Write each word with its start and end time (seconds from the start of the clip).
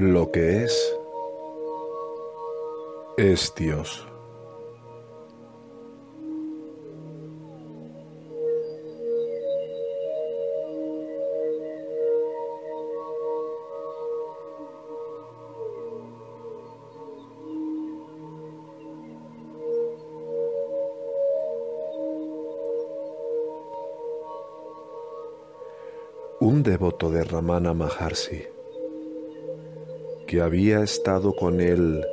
Lo 0.00 0.32
que 0.32 0.64
es 0.64 0.96
es 3.18 3.54
Dios. 3.54 4.06
Un 26.40 26.62
devoto 26.62 27.10
de 27.10 27.22
Ramana 27.22 27.74
Maharshi, 27.74 28.59
que 30.30 30.40
había 30.40 30.80
estado 30.84 31.34
con 31.34 31.60
él 31.60 32.06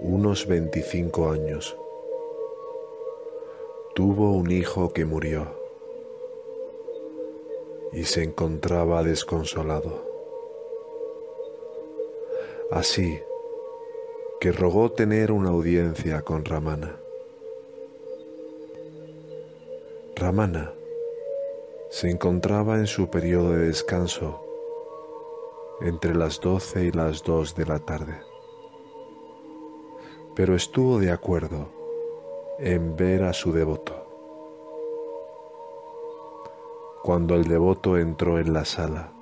unos 0.00 0.46
25 0.46 1.30
años. 1.30 1.74
Tuvo 3.94 4.32
un 4.32 4.50
hijo 4.50 4.92
que 4.92 5.06
murió 5.06 5.46
y 7.94 8.04
se 8.04 8.22
encontraba 8.22 9.02
desconsolado. 9.02 10.04
Así 12.70 13.18
que 14.38 14.52
rogó 14.52 14.92
tener 14.92 15.32
una 15.32 15.48
audiencia 15.48 16.20
con 16.20 16.44
Ramana. 16.44 17.00
Ramana 20.16 20.74
se 21.88 22.10
encontraba 22.10 22.76
en 22.76 22.86
su 22.86 23.08
periodo 23.08 23.52
de 23.52 23.68
descanso 23.68 24.45
entre 25.80 26.14
las 26.14 26.40
doce 26.40 26.84
y 26.84 26.92
las 26.92 27.22
dos 27.22 27.54
de 27.54 27.66
la 27.66 27.78
tarde 27.78 28.20
pero 30.36 30.54
estuvo 30.54 30.98
de 30.98 31.10
acuerdo 31.10 31.70
en 32.58 32.94
ver 32.94 33.24
a 33.24 33.32
su 33.32 33.52
devoto. 33.52 34.06
Cuando 37.02 37.34
el 37.34 37.44
devoto 37.44 37.96
entró 37.96 38.38
en 38.38 38.52
la 38.52 38.66
sala, 38.66 39.12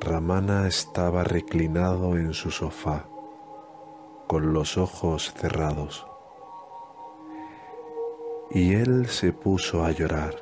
Ramana 0.00 0.66
estaba 0.66 1.22
reclinado 1.22 2.16
en 2.16 2.34
su 2.34 2.50
sofá, 2.50 3.06
con 4.26 4.52
los 4.52 4.76
ojos 4.76 5.32
cerrados, 5.34 6.04
y 8.50 8.74
él 8.74 9.06
se 9.06 9.32
puso 9.32 9.84
a 9.84 9.92
llorar 9.92 10.34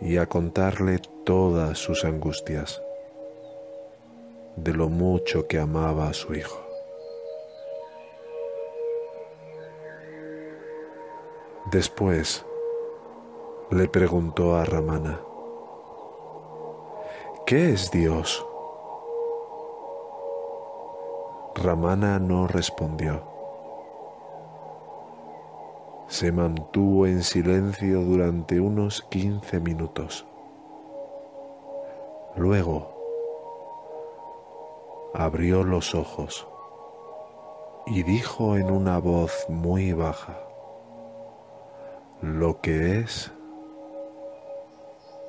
y 0.00 0.16
a 0.16 0.26
contarle 0.26 0.98
todas 1.28 1.76
sus 1.76 2.06
angustias 2.06 2.82
de 4.56 4.72
lo 4.72 4.88
mucho 4.88 5.46
que 5.46 5.58
amaba 5.58 6.08
a 6.08 6.14
su 6.14 6.32
hijo. 6.34 6.58
Después 11.70 12.46
le 13.70 13.88
preguntó 13.88 14.56
a 14.56 14.64
Ramana, 14.64 15.20
¿qué 17.44 17.72
es 17.72 17.90
Dios? 17.90 18.46
Ramana 21.56 22.18
no 22.18 22.46
respondió. 22.46 23.22
Se 26.06 26.32
mantuvo 26.32 27.06
en 27.06 27.22
silencio 27.22 28.00
durante 28.00 28.60
unos 28.60 29.02
quince 29.10 29.60
minutos. 29.60 30.24
Luego 32.38 32.94
abrió 35.12 35.64
los 35.64 35.96
ojos 35.96 36.46
y 37.84 38.04
dijo 38.04 38.56
en 38.56 38.70
una 38.70 38.98
voz 38.98 39.46
muy 39.48 39.92
baja, 39.92 40.38
lo 42.22 42.60
que 42.60 43.00
es 43.00 43.32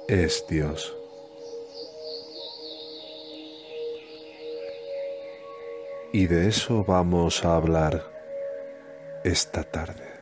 es 0.07 0.45
Dios. 0.47 0.95
Y 6.13 6.27
de 6.27 6.47
eso 6.47 6.83
vamos 6.83 7.43
a 7.43 7.55
hablar 7.55 8.03
esta 9.23 9.63
tarde. 9.63 10.18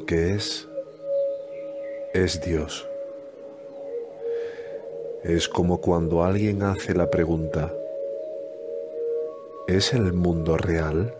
Lo 0.00 0.06
que 0.06 0.32
es, 0.34 0.66
es 2.14 2.40
Dios. 2.40 2.88
Es 5.22 5.46
como 5.46 5.82
cuando 5.82 6.24
alguien 6.24 6.62
hace 6.62 6.94
la 6.94 7.10
pregunta, 7.10 7.70
¿es 9.68 9.92
el 9.92 10.14
mundo 10.14 10.56
real? 10.56 11.14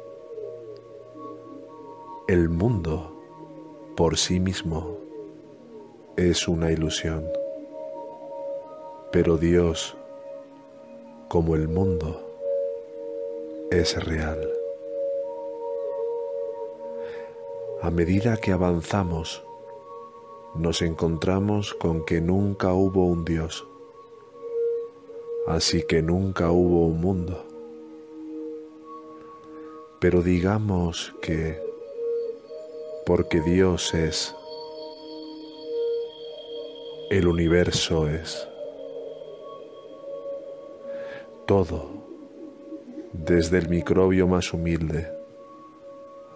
El 2.27 2.49
mundo 2.49 3.23
por 3.99 4.17
sí 4.17 4.41
mismo 4.41 4.97
es 6.17 6.49
una 6.49 6.73
ilusión, 6.73 7.27
pero 9.13 9.37
Dios, 9.37 9.95
como 11.29 11.55
el 11.55 11.69
mundo, 11.69 12.27
es 13.71 14.03
real. 14.03 14.60
A 17.83 17.91
medida 17.91 18.37
que 18.37 18.53
avanzamos, 18.53 19.43
nos 20.55 20.83
encontramos 20.83 21.73
con 21.73 22.05
que 22.05 22.21
nunca 22.21 22.75
hubo 22.75 23.07
un 23.07 23.25
Dios, 23.25 23.67
así 25.47 25.85
que 25.85 26.03
nunca 26.03 26.51
hubo 26.51 26.85
un 26.85 27.01
mundo. 27.01 27.43
Pero 29.99 30.21
digamos 30.23 31.15
que, 31.23 31.59
porque 33.07 33.41
Dios 33.41 33.95
es, 33.95 34.35
el 37.09 37.29
universo 37.29 38.09
es. 38.09 38.47
Todo, 41.47 41.89
desde 43.15 43.57
el 43.57 43.71
microbio 43.71 44.29
más 44.29 44.53
humilde 44.53 45.20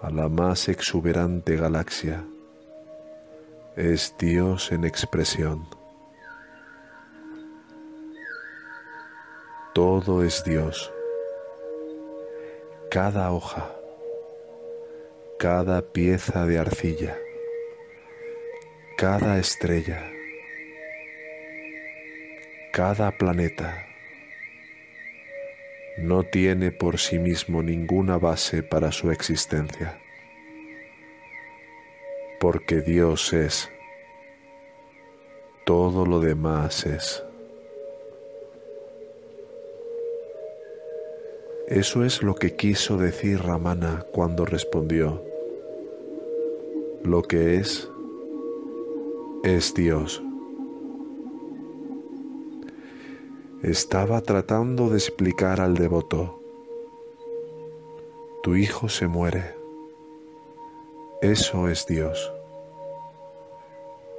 a 0.05 0.11
la 0.11 0.29
más 0.29 0.69
exuberante 0.69 1.57
galaxia, 1.57 2.23
es 3.75 4.15
Dios 4.19 4.71
en 4.71 4.85
expresión. 4.85 5.67
Todo 9.73 10.23
es 10.23 10.45
Dios. 10.45 10.93
Cada 12.91 13.33
hoja, 13.33 13.75
cada 15.39 15.81
pieza 15.81 16.45
de 16.45 16.59
arcilla, 16.59 17.17
cada 18.99 19.39
estrella, 19.39 20.13
cada 22.73 23.11
planeta 23.13 23.94
no 25.99 26.25
tiene 26.25 26.73
por 26.73 26.99
sí 26.99 27.19
mismo 27.19 27.63
ninguna 27.63 28.19
base 28.19 28.63
para 28.63 28.93
su 28.93 29.11
existencia. 29.11 30.01
porque 32.45 32.83
Dios 32.83 33.33
es, 33.33 33.71
todo 35.65 36.05
lo 36.05 36.21
demás 36.21 36.85
es. 36.85 37.25
Eso 41.69 42.05
es 42.05 42.23
lo 42.23 42.35
que 42.35 42.55
quiso 42.55 42.99
decir 42.99 43.41
Ramana 43.41 44.05
cuando 44.13 44.45
respondió, 44.45 45.25
lo 47.03 47.23
que 47.23 47.57
es, 47.57 47.89
es 49.43 49.73
Dios. 49.73 50.23
Estaba 53.65 54.21
tratando 54.21 54.91
de 54.91 54.99
explicar 54.99 55.59
al 55.63 55.75
devoto, 55.75 56.39
tu 58.43 58.57
hijo 58.57 58.91
se 58.91 59.07
muere, 59.07 59.55
eso 61.23 61.71
es 61.71 61.87
Dios. 61.87 62.31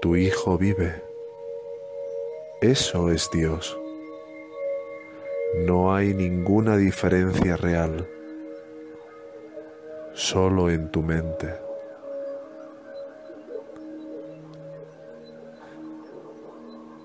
Tu 0.01 0.15
hijo 0.15 0.57
vive, 0.57 0.99
eso 2.59 3.11
es 3.11 3.29
Dios. 3.31 3.77
No 5.67 5.93
hay 5.93 6.15
ninguna 6.15 6.75
diferencia 6.75 7.55
real, 7.55 8.09
solo 10.15 10.71
en 10.71 10.89
tu 10.89 11.03
mente. 11.03 11.53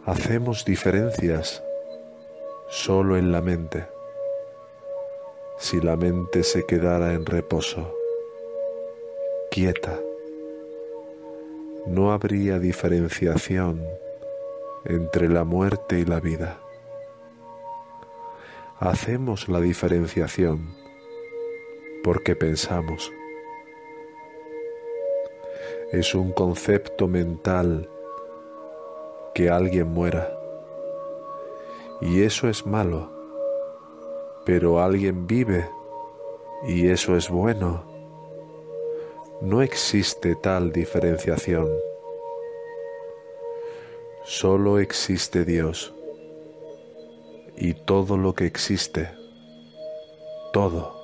Hacemos 0.06 0.64
diferencias 0.64 1.62
solo 2.70 3.17
en 3.17 3.32
la 3.32 3.43
mente. 3.43 3.87
Si 5.58 5.81
la 5.81 5.96
mente 5.96 6.43
se 6.43 6.64
quedara 6.64 7.12
en 7.12 7.26
reposo, 7.26 7.94
quieta, 9.50 9.99
no 11.87 12.12
habría 12.12 12.58
diferenciación 12.58 13.84
entre 14.84 15.28
la 15.28 15.44
muerte 15.44 15.99
y 15.99 16.05
la 16.05 16.20
vida 16.20 16.61
hacemos 18.81 19.50
la 19.50 19.61
diferenciación 19.61 20.75
porque 22.02 22.34
pensamos. 22.34 23.12
Es 25.93 26.14
un 26.14 26.32
concepto 26.32 27.06
mental 27.06 27.90
que 29.34 29.50
alguien 29.50 29.88
muera. 29.88 30.39
Y 32.00 32.23
eso 32.23 32.49
es 32.49 32.67
malo. 32.67 33.11
Pero 34.44 34.81
alguien 34.81 35.26
vive 35.26 35.69
y 36.67 36.88
eso 36.88 37.17
es 37.17 37.29
bueno. 37.29 37.85
No 39.43 39.62
existe 39.62 40.37
tal 40.37 40.73
diferenciación. 40.73 41.69
Solo 44.25 44.79
existe 44.79 45.44
Dios 45.44 45.94
y 47.61 47.75
todo 47.75 48.17
lo 48.17 48.35
que 48.35 48.47
existe, 48.47 49.11
todo, 50.52 50.94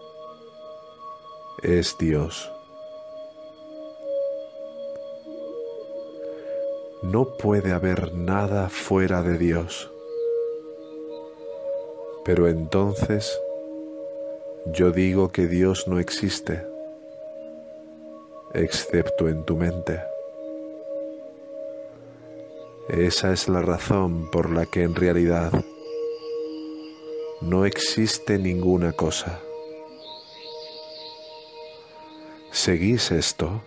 es 1.63 1.97
Dios. 1.99 2.51
No 7.03 7.37
puede 7.37 7.73
haber 7.73 8.15
nada 8.15 8.71
fuera 8.71 9.23
de 9.23 9.37
Dios. 9.37 9.93
Pero 12.26 12.49
entonces 12.49 13.40
yo 14.73 14.90
digo 14.90 15.31
que 15.31 15.46
Dios 15.46 15.87
no 15.87 16.00
existe, 16.00 16.67
excepto 18.52 19.28
en 19.28 19.44
tu 19.44 19.56
mente. 19.56 20.00
Esa 22.88 23.32
es 23.32 23.49
la 23.49 23.62
razón 23.62 24.28
por 24.32 24.50
la 24.50 24.67
que 24.67 24.82
en 24.82 24.96
realidad 24.96 25.52
no 27.43 27.64
existe 27.64 28.40
ninguna 28.40 28.93
cosa. 28.93 29.38
¿Seguís 32.50 33.12
esto? 33.12 33.62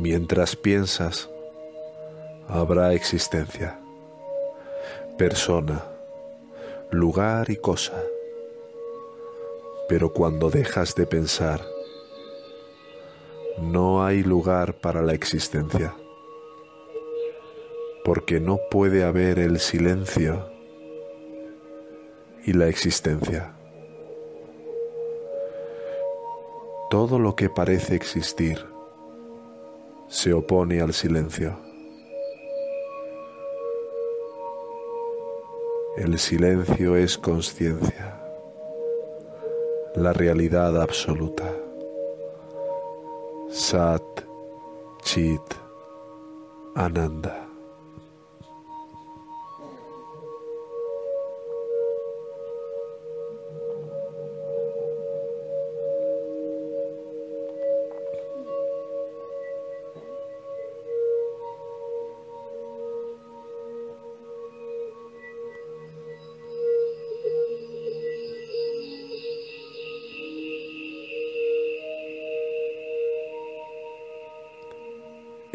Mientras 0.00 0.56
piensas, 0.56 1.28
habrá 2.48 2.94
existencia, 2.94 3.78
persona, 5.18 5.84
lugar 6.90 7.50
y 7.50 7.56
cosa. 7.56 8.02
Pero 9.90 10.14
cuando 10.14 10.48
dejas 10.48 10.94
de 10.94 11.06
pensar, 11.06 11.60
no 13.60 14.02
hay 14.02 14.22
lugar 14.22 14.80
para 14.80 15.02
la 15.02 15.12
existencia, 15.12 15.94
porque 18.02 18.40
no 18.40 18.58
puede 18.70 19.04
haber 19.04 19.38
el 19.38 19.60
silencio 19.60 20.50
y 22.46 22.54
la 22.54 22.68
existencia. 22.68 23.54
Todo 26.88 27.18
lo 27.18 27.36
que 27.36 27.50
parece 27.50 27.96
existir 27.96 28.69
se 30.10 30.34
opone 30.34 30.80
al 30.80 30.92
silencio. 30.92 31.56
El 35.96 36.18
silencio 36.18 36.96
es 36.96 37.16
conciencia, 37.16 38.20
la 39.94 40.12
realidad 40.12 40.80
absoluta. 40.82 41.44
Sat, 43.50 44.02
Chit, 45.02 45.42
Ananda. 46.74 47.49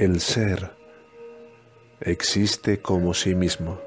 El 0.06 0.20
ser 0.20 0.70
existe 2.00 2.80
como 2.80 3.16
sí 3.16 3.34
mismo. 3.34 3.80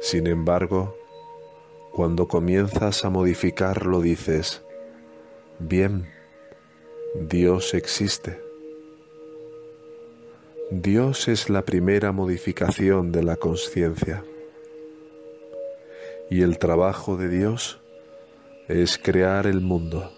Sin 0.00 0.26
embargo, 0.26 0.96
cuando 1.92 2.26
comienzas 2.26 3.04
a 3.04 3.10
modificarlo 3.10 4.00
dices, 4.00 4.62
bien, 5.60 6.10
Dios 7.14 7.74
existe. 7.74 8.40
Dios 10.72 11.28
es 11.28 11.48
la 11.48 11.62
primera 11.62 12.10
modificación 12.10 13.12
de 13.12 13.22
la 13.22 13.36
conciencia. 13.36 14.24
Y 16.28 16.42
el 16.42 16.58
trabajo 16.58 17.16
de 17.16 17.28
Dios 17.28 17.78
es 18.66 18.98
crear 18.98 19.46
el 19.46 19.60
mundo 19.60 20.10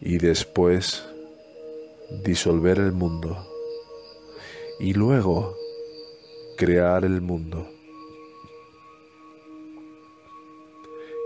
y 0.00 0.18
después 0.18 1.04
disolver 2.10 2.78
el 2.78 2.92
mundo 2.92 3.36
y 4.78 4.92
luego 4.94 5.56
crear 6.56 7.04
el 7.04 7.20
mundo. 7.20 7.66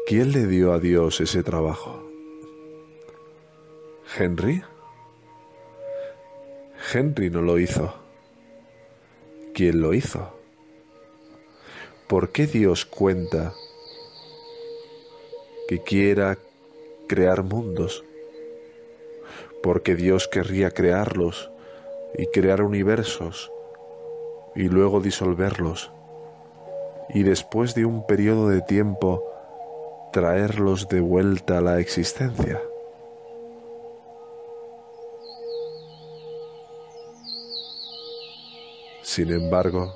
¿Quién 0.07 0.33
le 0.33 0.47
dio 0.47 0.73
a 0.73 0.79
Dios 0.79 1.21
ese 1.21 1.43
trabajo? 1.43 2.03
¿Henry? 4.19 4.63
Henry 6.93 7.31
no 7.31 7.43
lo 7.43 7.59
hizo. 7.59 7.95
¿Quién 9.55 9.81
lo 9.81 9.95
hizo? 9.95 10.37
¿Por 12.09 12.31
qué 12.31 12.47
Dios 12.47 12.87
cuenta 12.87 13.55
que 15.69 15.81
quiera 15.83 16.39
crear 17.07 17.45
mundos? 17.45 18.05
porque 19.63 19.95
Dios 19.95 20.29
querría 20.29 20.71
crearlos 20.71 21.51
y 22.17 22.27
crear 22.27 22.63
universos 22.63 23.53
y 24.55 24.69
luego 24.69 25.01
disolverlos 25.01 25.93
y 27.13 27.23
después 27.23 27.75
de 27.75 27.85
un 27.85 28.07
periodo 28.07 28.49
de 28.49 28.63
tiempo 28.63 29.25
traerlos 30.13 30.89
de 30.89 31.01
vuelta 31.01 31.59
a 31.59 31.61
la 31.61 31.79
existencia. 31.81 32.61
Sin 39.03 39.33
embargo, 39.33 39.95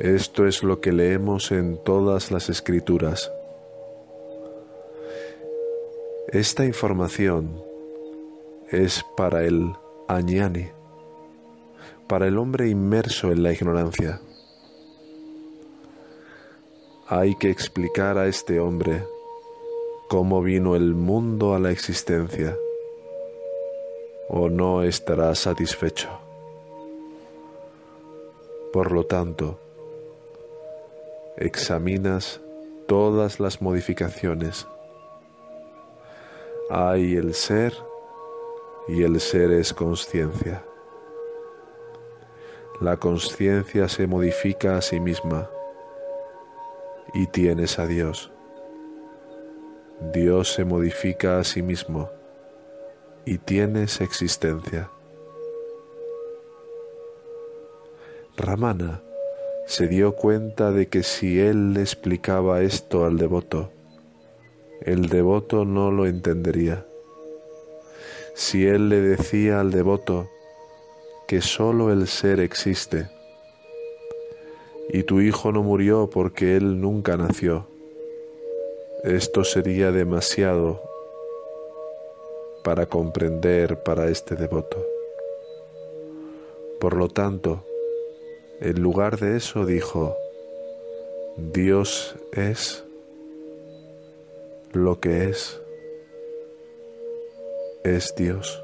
esto 0.00 0.46
es 0.46 0.62
lo 0.62 0.80
que 0.80 0.92
leemos 0.92 1.50
en 1.50 1.78
todas 1.78 2.30
las 2.30 2.50
escrituras. 2.50 3.32
Esta 6.28 6.64
información 6.64 7.71
es 8.72 9.04
para 9.16 9.44
el 9.44 9.74
añani, 10.08 10.68
para 12.08 12.26
el 12.26 12.38
hombre 12.38 12.68
inmerso 12.68 13.30
en 13.30 13.42
la 13.42 13.52
ignorancia. 13.52 14.20
Hay 17.06 17.36
que 17.36 17.50
explicar 17.50 18.16
a 18.16 18.26
este 18.26 18.58
hombre 18.60 19.04
cómo 20.08 20.40
vino 20.40 20.74
el 20.74 20.94
mundo 20.94 21.54
a 21.54 21.58
la 21.58 21.70
existencia, 21.70 22.56
o 24.28 24.48
no 24.48 24.82
estará 24.82 25.34
satisfecho. 25.34 26.08
Por 28.72 28.90
lo 28.92 29.04
tanto, 29.04 29.58
examinas 31.36 32.40
todas 32.86 33.38
las 33.38 33.60
modificaciones. 33.60 34.66
Hay 36.70 37.16
el 37.16 37.34
ser 37.34 37.74
y 38.88 39.02
el 39.02 39.20
ser 39.20 39.52
es 39.52 39.72
conciencia. 39.72 40.64
La 42.80 42.96
conciencia 42.96 43.88
se 43.88 44.06
modifica 44.06 44.76
a 44.76 44.82
sí 44.82 44.98
misma 44.98 45.48
y 47.14 47.26
tienes 47.28 47.78
a 47.78 47.86
Dios. 47.86 48.32
Dios 50.12 50.52
se 50.52 50.64
modifica 50.64 51.38
a 51.38 51.44
sí 51.44 51.62
mismo 51.62 52.10
y 53.24 53.38
tienes 53.38 54.00
existencia. 54.00 54.90
Ramana 58.36 59.02
se 59.66 59.86
dio 59.86 60.16
cuenta 60.16 60.72
de 60.72 60.88
que 60.88 61.02
si 61.02 61.38
él 61.38 61.74
le 61.74 61.82
explicaba 61.82 62.62
esto 62.62 63.04
al 63.04 63.16
devoto, 63.16 63.70
el 64.80 65.08
devoto 65.08 65.64
no 65.64 65.92
lo 65.92 66.06
entendería. 66.06 66.86
Si 68.34 68.66
él 68.66 68.88
le 68.88 69.00
decía 69.00 69.60
al 69.60 69.70
devoto 69.70 70.28
que 71.26 71.40
sólo 71.40 71.92
el 71.92 72.08
ser 72.08 72.40
existe, 72.40 73.08
y 74.88 75.04
tu 75.04 75.20
hijo 75.20 75.52
no 75.52 75.62
murió 75.62 76.10
porque 76.10 76.56
él 76.56 76.80
nunca 76.80 77.16
nació, 77.16 77.66
esto 79.04 79.42
sería 79.42 79.90
demasiado 79.90 80.82
para 82.62 82.86
comprender 82.86 83.82
para 83.82 84.08
este 84.08 84.36
devoto. 84.36 84.84
Por 86.78 86.94
lo 86.94 87.08
tanto, 87.08 87.64
en 88.60 88.82
lugar 88.82 89.18
de 89.18 89.36
eso 89.36 89.64
dijo, 89.64 90.16
Dios 91.36 92.16
es 92.32 92.84
lo 94.72 95.00
que 95.00 95.30
es, 95.30 95.61
es 97.84 98.14
Dios. 98.16 98.62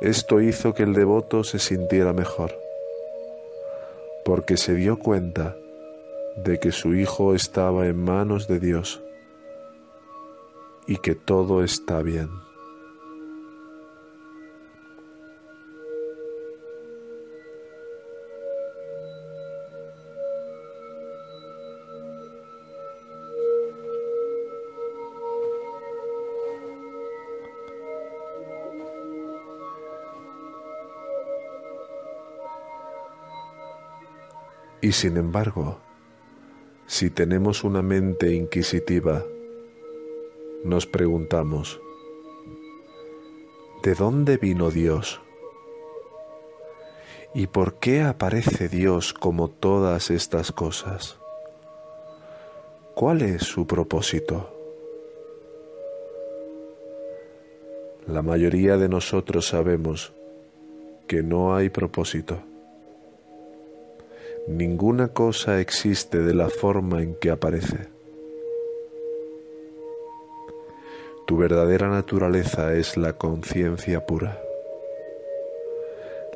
Esto 0.00 0.40
hizo 0.40 0.74
que 0.74 0.84
el 0.84 0.94
devoto 0.94 1.44
se 1.44 1.58
sintiera 1.58 2.12
mejor, 2.12 2.52
porque 4.24 4.56
se 4.56 4.74
dio 4.74 4.98
cuenta 4.98 5.56
de 6.36 6.60
que 6.60 6.70
su 6.70 6.94
hijo 6.94 7.34
estaba 7.34 7.86
en 7.86 8.04
manos 8.04 8.46
de 8.46 8.60
Dios 8.60 9.02
y 10.86 10.96
que 10.98 11.14
todo 11.14 11.64
está 11.64 12.00
bien. 12.02 12.47
Y 34.88 34.92
sin 34.92 35.18
embargo, 35.18 35.80
si 36.86 37.10
tenemos 37.10 37.62
una 37.62 37.82
mente 37.82 38.32
inquisitiva, 38.34 39.22
nos 40.64 40.86
preguntamos, 40.86 41.78
¿de 43.82 43.94
dónde 43.94 44.38
vino 44.38 44.70
Dios? 44.70 45.20
¿Y 47.34 47.48
por 47.48 47.74
qué 47.74 48.00
aparece 48.00 48.70
Dios 48.70 49.12
como 49.12 49.50
todas 49.50 50.10
estas 50.10 50.52
cosas? 50.52 51.18
¿Cuál 52.94 53.20
es 53.20 53.42
su 53.42 53.66
propósito? 53.66 54.48
La 58.06 58.22
mayoría 58.22 58.78
de 58.78 58.88
nosotros 58.88 59.48
sabemos 59.48 60.14
que 61.06 61.22
no 61.22 61.54
hay 61.54 61.68
propósito. 61.68 62.47
Ninguna 64.48 65.08
cosa 65.08 65.60
existe 65.60 66.20
de 66.20 66.32
la 66.32 66.48
forma 66.48 67.02
en 67.02 67.14
que 67.16 67.30
aparece. 67.30 67.90
Tu 71.26 71.36
verdadera 71.36 71.90
naturaleza 71.90 72.72
es 72.72 72.96
la 72.96 73.12
conciencia 73.12 74.06
pura. 74.06 74.40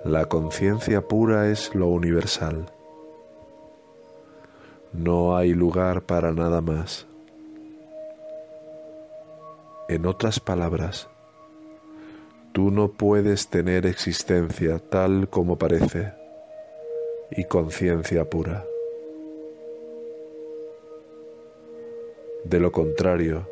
La 0.04 0.26
conciencia 0.26 1.00
pura 1.00 1.48
es 1.48 1.74
lo 1.74 1.86
universal. 1.86 2.66
No 4.92 5.34
hay 5.34 5.54
lugar 5.54 6.02
para 6.02 6.32
nada 6.32 6.60
más. 6.60 7.06
En 9.88 10.04
otras 10.04 10.38
palabras, 10.38 11.08
tú 12.52 12.70
no 12.70 12.88
puedes 12.88 13.48
tener 13.48 13.86
existencia 13.86 14.78
tal 14.80 15.30
como 15.30 15.56
parece 15.56 16.21
y 17.36 17.44
conciencia 17.44 18.28
pura. 18.28 18.66
De 22.44 22.58
lo 22.58 22.72
contrario, 22.72 23.46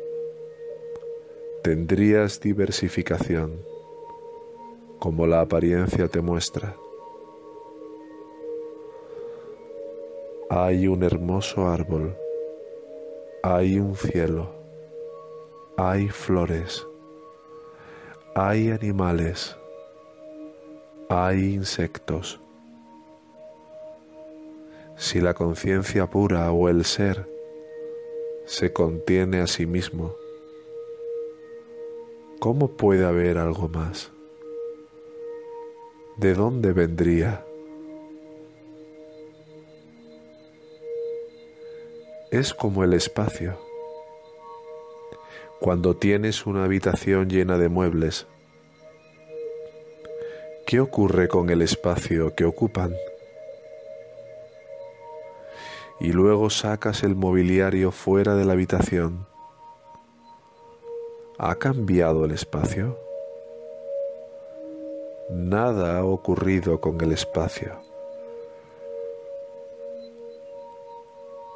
tendrías 1.63 2.39
diversificación, 2.39 3.63
como 4.99 5.25
la 5.25 5.41
apariencia 5.41 6.07
te 6.07 6.21
muestra. 6.21 6.75
Hay 10.49 10.87
un 10.87 11.03
hermoso 11.03 11.67
árbol, 11.67 12.15
hay 13.41 13.79
un 13.79 13.95
cielo, 13.95 14.49
hay 15.77 16.09
flores, 16.09 16.85
hay 18.35 18.71
animales, 18.71 19.55
hay 21.09 21.55
insectos 21.55 22.40
si 25.01 25.19
la 25.19 25.33
conciencia 25.33 26.05
pura 26.05 26.51
o 26.51 26.69
el 26.69 26.85
ser 26.85 27.27
se 28.45 28.71
contiene 28.71 29.41
a 29.41 29.47
sí 29.47 29.65
mismo, 29.65 30.15
¿cómo 32.39 32.77
puede 32.77 33.03
haber 33.03 33.39
algo 33.39 33.67
más? 33.67 34.11
¿De 36.17 36.35
dónde 36.35 36.71
vendría? 36.71 37.43
Es 42.29 42.53
como 42.53 42.83
el 42.83 42.93
espacio. 42.93 43.57
Cuando 45.59 45.97
tienes 45.97 46.45
una 46.45 46.63
habitación 46.63 47.27
llena 47.27 47.57
de 47.57 47.69
muebles, 47.69 48.27
¿qué 50.67 50.79
ocurre 50.79 51.27
con 51.27 51.49
el 51.49 51.63
espacio 51.63 52.35
que 52.35 52.45
ocupan? 52.45 52.93
Y 56.01 56.13
luego 56.13 56.49
sacas 56.49 57.03
el 57.03 57.15
mobiliario 57.15 57.91
fuera 57.91 58.35
de 58.35 58.43
la 58.43 58.53
habitación. 58.53 59.27
¿Ha 61.37 61.55
cambiado 61.55 62.25
el 62.25 62.31
espacio? 62.31 62.97
Nada 65.29 65.99
ha 65.99 66.03
ocurrido 66.03 66.81
con 66.81 66.99
el 67.01 67.11
espacio. 67.11 67.79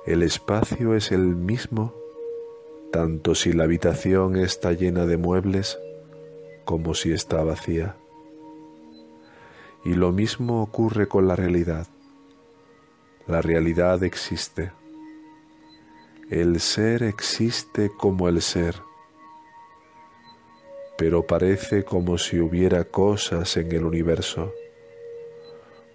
El 0.05 0.21
espacio 0.21 0.93
es 0.93 1.11
el 1.11 1.35
mismo 1.35 1.95
tanto 2.91 3.33
si 3.35 3.51
la 3.51 3.63
habitación 3.63 4.37
está 4.37 4.71
llena 4.71 5.07
de 5.07 5.17
muebles 5.17 5.79
como 6.65 6.93
si 6.93 7.11
está 7.11 7.43
vacía. 7.43 7.97
Y 9.83 9.95
lo 9.95 10.11
mismo 10.11 10.61
ocurre 10.61 11.07
con 11.07 11.27
la 11.27 11.35
realidad. 11.35 11.87
La 13.27 13.41
realidad 13.41 14.03
existe. 14.03 14.71
El 16.29 16.59
ser 16.59 17.03
existe 17.03 17.89
como 17.97 18.27
el 18.29 18.41
ser. 18.41 18.75
pero 20.97 21.27
parece 21.27 21.83
como 21.83 22.17
si 22.17 22.39
hubiera 22.39 22.85
cosas 22.85 23.57
en 23.57 23.71
el 23.71 23.83
universo, 23.83 24.53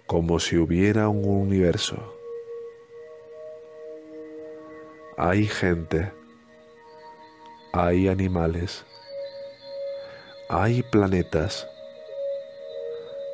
como 0.05 0.39
si 0.39 0.57
hubiera 0.57 1.09
un 1.09 1.25
universo. 1.25 2.17
Hay 5.17 5.47
gente, 5.47 6.11
hay 7.73 8.07
animales, 8.07 8.85
hay 10.49 10.83
planetas, 10.83 11.67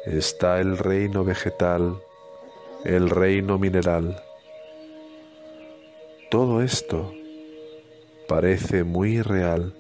está 0.05 0.59
el 0.59 0.77
reino 0.77 1.25
vegetal, 1.25 2.01
el 2.85 3.09
reino 3.09 3.57
mineral. 3.57 4.21
Todo 6.29 6.61
esto 6.61 7.13
parece 8.27 8.83
muy 8.83 9.21
real. 9.21 9.73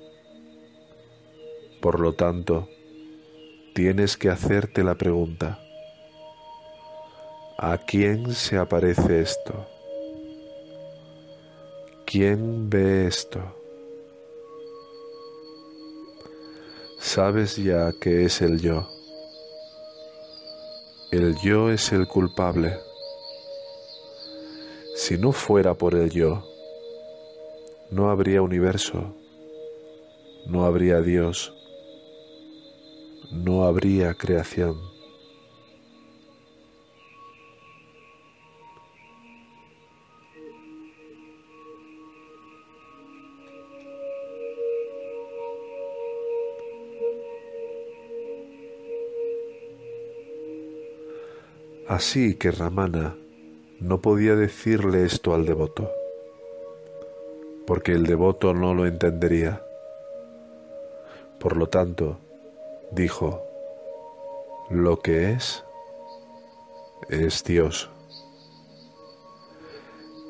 Por 1.81 1.99
lo 1.99 2.13
tanto, 2.13 2.67
tienes 3.73 4.17
que 4.17 4.29
hacerte 4.29 4.83
la 4.83 4.95
pregunta, 4.95 5.59
¿a 7.57 7.77
quién 7.77 8.33
se 8.33 8.57
aparece 8.57 9.21
esto? 9.21 9.67
¿Quién 12.05 12.69
ve 12.69 13.05
esto? 13.07 13.39
Sabes 16.99 17.57
ya 17.57 17.91
que 17.99 18.25
es 18.25 18.41
el 18.41 18.59
yo. 18.59 18.87
El 21.11 21.37
yo 21.39 21.69
es 21.69 21.91
el 21.91 22.07
culpable. 22.07 22.86
Si 25.07 25.17
no 25.17 25.31
fuera 25.31 25.73
por 25.73 25.95
el 25.95 26.09
yo, 26.09 26.43
no 27.91 28.09
habría 28.09 28.41
universo, 28.41 29.15
no 30.47 30.65
habría 30.65 30.99
Dios, 31.01 31.53
no 33.31 33.63
habría 33.63 34.15
creación. 34.15 34.75
Así 51.87 52.35
que 52.35 52.51
Ramana 52.51 53.15
no 53.79 54.01
podía 54.01 54.35
decirle 54.35 55.05
esto 55.05 55.33
al 55.33 55.45
devoto, 55.45 55.91
porque 57.65 57.91
el 57.91 58.05
devoto 58.05 58.53
no 58.53 58.73
lo 58.73 58.85
entendería. 58.85 59.61
Por 61.39 61.57
lo 61.57 61.67
tanto, 61.67 62.17
dijo, 62.91 63.43
lo 64.69 64.99
que 64.99 65.31
es, 65.31 65.63
es 67.09 67.43
Dios. 67.43 67.89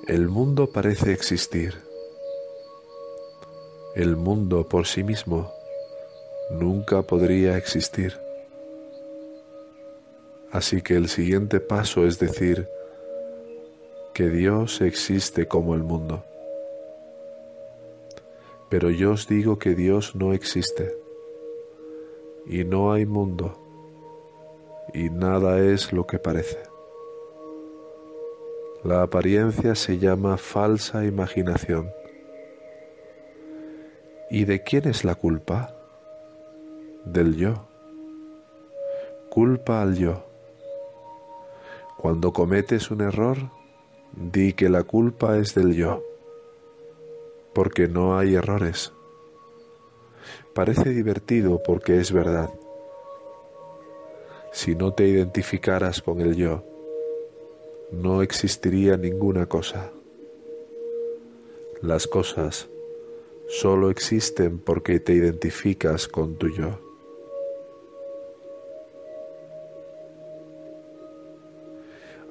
El 0.07 0.27
mundo 0.27 0.71
parece 0.71 1.13
existir. 1.13 1.81
El 3.95 4.15
mundo 4.15 4.67
por 4.67 4.85
sí 4.85 5.03
mismo 5.03 5.51
nunca 6.51 7.01
podría 7.01 7.57
existir. 7.57 8.19
Así 10.51 10.81
que 10.81 10.95
el 10.95 11.09
siguiente 11.09 11.59
paso 11.59 12.05
es 12.05 12.19
decir 12.19 12.69
que 14.17 14.29
Dios 14.31 14.81
existe 14.81 15.47
como 15.47 15.75
el 15.75 15.83
mundo. 15.83 16.23
Pero 18.67 18.89
yo 18.89 19.11
os 19.11 19.27
digo 19.27 19.59
que 19.59 19.75
Dios 19.75 20.15
no 20.15 20.33
existe 20.33 20.91
y 22.47 22.63
no 22.63 22.91
hay 22.91 23.05
mundo 23.05 23.59
y 24.91 25.11
nada 25.11 25.59
es 25.59 25.93
lo 25.93 26.07
que 26.07 26.17
parece. 26.17 26.57
La 28.83 29.03
apariencia 29.03 29.75
se 29.75 29.99
llama 29.99 30.37
falsa 30.37 31.05
imaginación. 31.05 31.91
¿Y 34.31 34.45
de 34.45 34.63
quién 34.63 34.87
es 34.87 35.03
la 35.03 35.13
culpa? 35.13 35.75
Del 37.05 37.35
yo. 37.35 37.67
Culpa 39.29 39.83
al 39.83 39.95
yo. 39.95 40.23
Cuando 41.97 42.33
cometes 42.33 42.89
un 42.89 43.01
error, 43.01 43.37
di 44.17 44.53
que 44.53 44.67
la 44.67 44.83
culpa 44.83 45.37
es 45.37 45.53
del 45.53 45.75
yo, 45.75 46.03
porque 47.53 47.87
no 47.87 48.17
hay 48.17 48.35
errores. 48.35 48.91
Parece 50.55 50.89
divertido 50.89 51.61
porque 51.63 51.99
es 51.99 52.11
verdad. 52.11 52.49
Si 54.51 54.73
no 54.73 54.93
te 54.93 55.07
identificaras 55.07 56.01
con 56.01 56.19
el 56.19 56.35
yo, 56.35 56.63
no 57.91 58.23
existiría 58.23 58.97
ninguna 58.97 59.45
cosa. 59.45 59.91
Las 61.81 62.07
cosas 62.07 62.67
solo 63.47 63.91
existen 63.91 64.57
porque 64.57 64.99
te 64.99 65.13
identificas 65.13 66.07
con 66.07 66.37
tu 66.37 66.49
yo. 66.49 66.79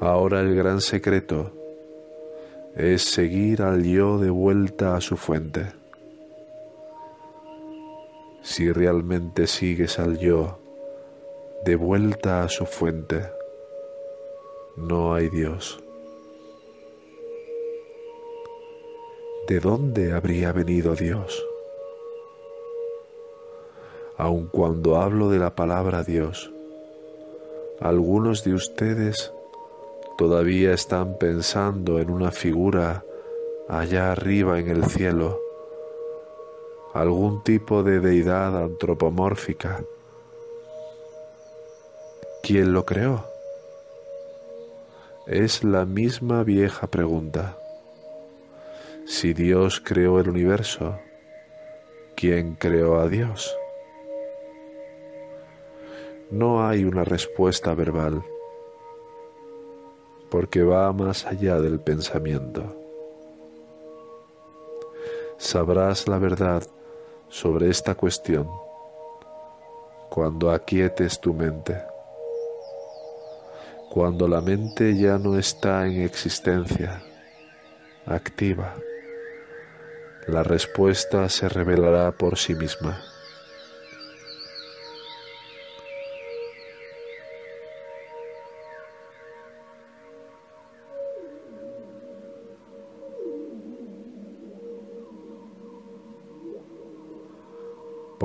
Ahora 0.00 0.40
el 0.40 0.54
gran 0.56 0.80
secreto 0.80 1.55
es 2.76 3.04
seguir 3.04 3.62
al 3.62 3.84
yo 3.84 4.18
de 4.18 4.28
vuelta 4.28 4.96
a 4.96 5.00
su 5.00 5.16
fuente. 5.16 5.72
Si 8.42 8.70
realmente 8.70 9.46
sigues 9.46 9.98
al 9.98 10.18
yo 10.18 10.58
de 11.64 11.74
vuelta 11.74 12.42
a 12.42 12.48
su 12.50 12.66
fuente, 12.66 13.22
no 14.76 15.14
hay 15.14 15.30
Dios. 15.30 15.82
¿De 19.48 19.58
dónde 19.58 20.12
habría 20.12 20.52
venido 20.52 20.94
Dios? 20.94 21.42
Aun 24.18 24.48
cuando 24.48 24.96
hablo 24.96 25.30
de 25.30 25.38
la 25.38 25.54
palabra 25.54 26.02
Dios, 26.02 26.52
algunos 27.80 28.44
de 28.44 28.52
ustedes 28.52 29.32
todavía 30.16 30.72
están 30.72 31.18
pensando 31.18 32.00
en 32.00 32.10
una 32.10 32.30
figura 32.30 33.04
allá 33.68 34.12
arriba 34.12 34.58
en 34.58 34.68
el 34.68 34.86
cielo, 34.86 35.40
algún 36.94 37.42
tipo 37.42 37.82
de 37.82 38.00
deidad 38.00 38.56
antropomórfica. 38.56 39.84
¿Quién 42.42 42.72
lo 42.72 42.86
creó? 42.86 43.26
Es 45.26 45.64
la 45.64 45.84
misma 45.84 46.44
vieja 46.44 46.86
pregunta. 46.86 47.58
Si 49.06 49.34
Dios 49.34 49.80
creó 49.84 50.20
el 50.20 50.30
universo, 50.30 50.98
¿quién 52.14 52.54
creó 52.54 53.00
a 53.00 53.08
Dios? 53.08 53.54
No 56.30 56.66
hay 56.66 56.84
una 56.84 57.04
respuesta 57.04 57.74
verbal 57.74 58.24
porque 60.30 60.62
va 60.62 60.92
más 60.92 61.26
allá 61.26 61.60
del 61.60 61.80
pensamiento. 61.80 62.74
Sabrás 65.38 66.08
la 66.08 66.18
verdad 66.18 66.62
sobre 67.28 67.68
esta 67.68 67.94
cuestión 67.94 68.48
cuando 70.08 70.50
aquietes 70.50 71.20
tu 71.20 71.34
mente, 71.34 71.82
cuando 73.90 74.26
la 74.28 74.40
mente 74.40 74.96
ya 74.96 75.18
no 75.18 75.38
está 75.38 75.86
en 75.86 76.02
existencia, 76.02 77.02
activa, 78.06 78.76
la 80.26 80.42
respuesta 80.42 81.28
se 81.28 81.48
revelará 81.48 82.12
por 82.12 82.38
sí 82.38 82.54
misma. 82.54 83.00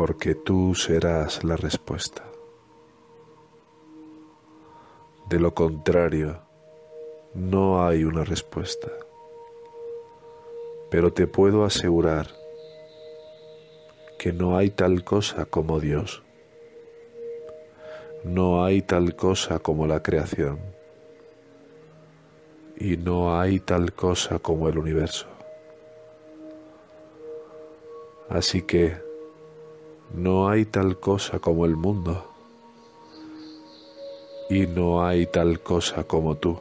Porque 0.02 0.34
tú 0.34 0.74
serás 0.74 1.44
la 1.44 1.56
respuesta. 1.56 2.24
De 5.30 5.40
lo 5.40 5.54
contrario, 5.54 6.42
no 7.36 7.86
hay 7.86 8.04
una 8.04 8.24
respuesta. 8.24 8.90
Pero 10.90 11.14
te 11.14 11.28
puedo 11.28 11.66
asegurar 11.66 12.30
que 14.18 14.34
no 14.34 14.58
hay 14.58 14.72
tal 14.72 15.04
cosa 15.04 15.46
como 15.46 15.80
Dios. 15.80 16.24
No 18.24 18.64
hay 18.64 18.82
tal 18.82 19.16
cosa 19.16 19.60
como 19.60 19.86
la 19.86 20.02
creación. 20.02 20.58
Y 22.76 22.98
no 22.98 23.40
hay 23.40 23.60
tal 23.60 23.94
cosa 23.94 24.40
como 24.40 24.68
el 24.68 24.80
universo. 24.80 25.28
Así 28.30 28.64
que 28.64 29.11
No 30.14 30.50
hay 30.50 30.66
tal 30.66 31.00
cosa 31.00 31.40
como 31.40 31.66
el 31.66 31.76
mundo 31.76 32.26
y 34.50 34.68
no 34.68 35.06
hay 35.06 35.28
tal 35.28 35.62
cosa 35.62 36.04
como 36.04 36.36
tú. 36.36 36.60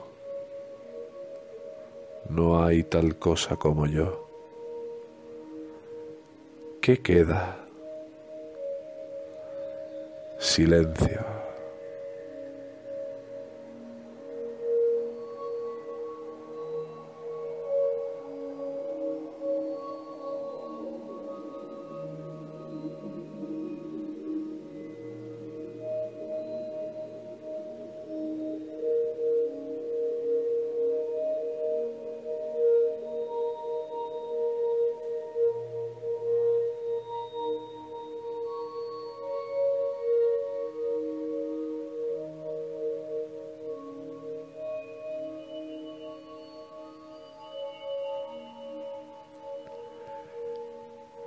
No 2.29 2.63
hay 2.63 2.85
tal 2.85 3.17
cosa 3.17 3.57
como 3.57 3.87
yo. 3.87 4.29
¿Qué 6.81 7.03
queda? 7.03 7.59
Silencio. 10.39 11.40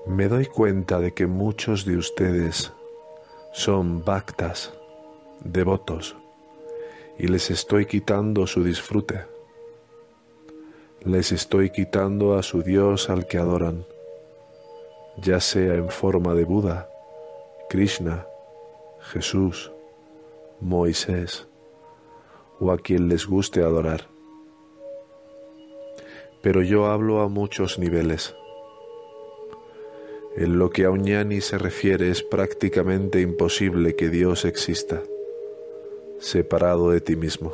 Me 0.05 0.27
doy 0.27 0.47
cuenta 0.47 0.99
de 0.99 1.13
que 1.13 1.27
muchos 1.27 1.85
de 1.85 1.95
ustedes 1.95 2.73
son 3.53 4.03
bhaktas, 4.03 4.73
devotos, 5.45 6.17
y 7.17 7.27
les 7.27 7.49
estoy 7.49 7.85
quitando 7.85 8.45
su 8.45 8.65
disfrute. 8.65 9.21
Les 11.05 11.31
estoy 11.31 11.69
quitando 11.69 12.37
a 12.37 12.43
su 12.43 12.63
Dios 12.63 13.09
al 13.09 13.27
que 13.27 13.37
adoran, 13.37 13.85
ya 15.21 15.39
sea 15.39 15.75
en 15.75 15.87
forma 15.87 16.33
de 16.33 16.43
Buda, 16.43 16.89
Krishna, 17.69 18.27
Jesús, 18.99 19.71
Moisés 20.59 21.47
o 22.59 22.73
a 22.73 22.77
quien 22.77 23.07
les 23.07 23.25
guste 23.25 23.61
adorar. 23.61 24.09
Pero 26.41 26.61
yo 26.61 26.87
hablo 26.87 27.21
a 27.21 27.29
muchos 27.29 27.79
niveles 27.79 28.35
en 30.35 30.57
lo 30.57 30.71
que 30.71 30.85
a 30.85 30.89
Uñani 30.89 31.41
se 31.41 31.57
refiere 31.57 32.09
es 32.09 32.23
prácticamente 32.23 33.21
imposible 33.21 33.95
que 33.95 34.09
Dios 34.09 34.45
exista, 34.45 35.03
separado 36.19 36.89
de 36.89 37.01
ti 37.01 37.15
mismo. 37.15 37.53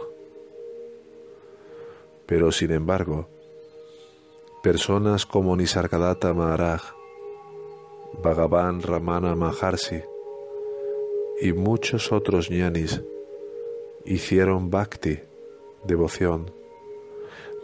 Pero 2.26 2.52
sin 2.52 2.72
embargo, 2.72 3.28
personas 4.64 5.26
como 5.26 5.56
Nisargadatta 5.58 6.34
Maharaj, 6.34 6.84
Bhagavan 8.24 8.82
Ramana 8.82 9.36
Maharshi 9.36 10.02
y 11.42 11.54
muchos 11.54 12.12
otros 12.12 12.50
ñanis 12.50 13.02
hicieron 14.06 14.70
bhakti, 14.70 15.20
devoción. 15.84 16.52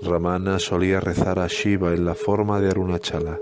Ramana 0.01 0.60
solía 0.60 0.99
rezar 0.99 1.39
a 1.39 1.47
Shiva 1.47 1.93
en 1.93 2.06
la 2.06 2.15
forma 2.15 2.60
de 2.60 2.69
Arunachala 2.69 3.39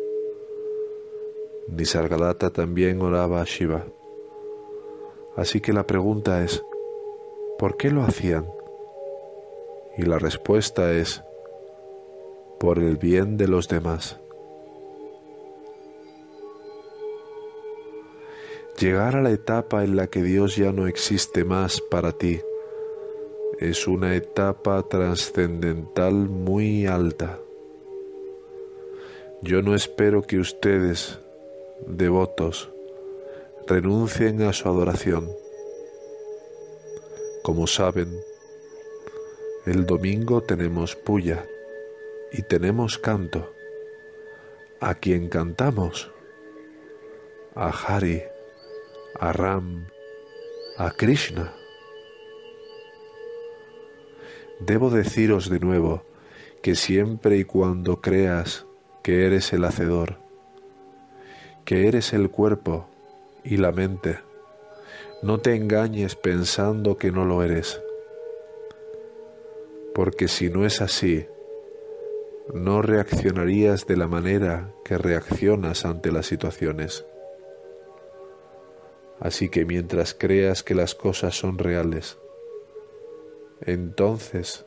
Nisargadatta 1.67 2.51
también 2.51 3.01
oraba 3.01 3.41
a 3.41 3.45
Shiva. 3.45 3.85
Así 5.35 5.61
que 5.61 5.73
la 5.73 5.87
pregunta 5.87 6.43
es, 6.43 6.63
¿por 7.57 7.77
qué 7.77 7.89
lo 7.89 8.03
hacían? 8.03 8.45
Y 9.97 10.03
la 10.03 10.19
respuesta 10.19 10.91
es, 10.91 11.23
por 12.59 12.79
el 12.79 12.97
bien 12.97 13.37
de 13.37 13.47
los 13.47 13.67
demás. 13.67 14.19
Llegar 18.79 19.15
a 19.15 19.21
la 19.21 19.31
etapa 19.31 19.83
en 19.83 19.95
la 19.95 20.07
que 20.07 20.23
Dios 20.23 20.55
ya 20.55 20.71
no 20.71 20.87
existe 20.87 21.43
más 21.45 21.81
para 21.89 22.11
ti 22.11 22.41
es 23.59 23.87
una 23.87 24.15
etapa 24.15 24.83
trascendental 24.83 26.13
muy 26.13 26.85
alta. 26.85 27.39
Yo 29.41 29.61
no 29.61 29.73
espero 29.73 30.23
que 30.23 30.37
ustedes 30.37 31.19
devotos 31.87 32.69
renuncien 33.67 34.41
a 34.41 34.53
su 34.53 34.67
adoración. 34.67 35.29
Como 37.43 37.67
saben, 37.67 38.19
el 39.65 39.85
domingo 39.85 40.41
tenemos 40.41 40.95
puya 40.95 41.45
y 42.31 42.41
tenemos 42.43 42.97
canto. 42.97 43.53
¿A 44.79 44.95
quien 44.95 45.29
cantamos? 45.29 46.11
A 47.55 47.69
Hari, 47.69 48.23
a 49.19 49.31
Ram, 49.31 49.87
a 50.77 50.91
Krishna. 50.91 51.53
Debo 54.59 54.89
deciros 54.89 55.49
de 55.49 55.59
nuevo 55.59 56.03
que 56.61 56.75
siempre 56.75 57.37
y 57.37 57.43
cuando 57.43 58.01
creas 58.01 58.65
que 59.03 59.25
eres 59.25 59.51
el 59.53 59.65
hacedor, 59.65 60.22
que 61.73 61.87
eres 61.87 62.13
el 62.13 62.29
cuerpo 62.29 62.85
y 63.43 63.57
la 63.57 63.71
mente. 63.71 64.19
No 65.23 65.39
te 65.39 65.55
engañes 65.55 66.15
pensando 66.15 66.99
que 66.99 67.11
no 67.11 67.25
lo 67.25 67.41
eres, 67.41 67.81
porque 69.95 70.27
si 70.27 70.51
no 70.51 70.67
es 70.67 70.81
así, 70.81 71.25
no 72.53 72.83
reaccionarías 72.83 73.87
de 73.87 73.97
la 73.97 74.07
manera 74.07 74.71
que 74.85 74.99
reaccionas 74.99 75.83
ante 75.83 76.11
las 76.11 76.27
situaciones. 76.27 77.07
Así 79.19 79.49
que 79.49 79.65
mientras 79.65 80.13
creas 80.13 80.61
que 80.61 80.75
las 80.75 80.93
cosas 80.93 81.35
son 81.35 81.57
reales, 81.57 82.19
entonces 83.61 84.63